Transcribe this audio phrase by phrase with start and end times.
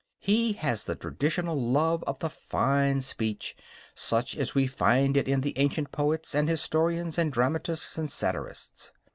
[0.17, 3.55] He has the traditional love of the fine speech
[3.93, 8.93] such as we find it in the ancient poets and historians and dramatists and satirists.